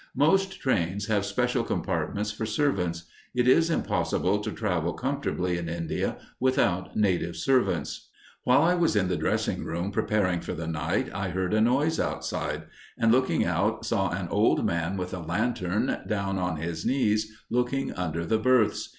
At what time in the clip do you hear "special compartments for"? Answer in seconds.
1.27-2.43